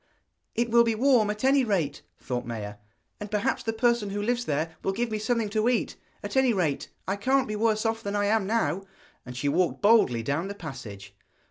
'It 0.55 0.67
will 0.71 0.83
be 0.83 0.95
warm, 0.95 1.29
at 1.29 1.43
any 1.43 1.63
rate,' 1.63 2.01
thought 2.19 2.43
Maia, 2.43 2.77
'and 3.19 3.29
perhaps 3.29 3.61
the 3.61 3.71
person 3.71 4.09
who 4.09 4.19
lives 4.19 4.45
there 4.45 4.75
will 4.81 4.93
give 4.93 5.11
me 5.11 5.19
something 5.19 5.47
to 5.49 5.69
eat. 5.69 5.95
At 6.23 6.35
any 6.35 6.53
rate, 6.53 6.89
I 7.07 7.15
can't 7.15 7.47
be 7.47 7.55
worse 7.55 7.85
off 7.85 8.01
than 8.01 8.15
I 8.15 8.25
am 8.25 8.47
now.' 8.47 8.85
And 9.27 9.37
she 9.37 9.47
walked 9.47 9.83
boldly 9.83 10.23
down 10.23 10.47
the 10.47 10.55
passage. 10.55 11.15